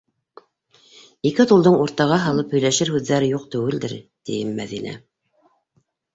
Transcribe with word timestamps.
-Ике 1.31 1.45
толдоң 1.51 1.77
уртаға 1.83 2.17
һалып 2.23 2.57
һөйләшер 2.57 2.91
һүҙҙәре 2.95 3.29
юҡ 3.35 3.47
түгелдер, 3.57 3.95
тием, 4.31 4.57
Мәҙинә. 4.63 4.97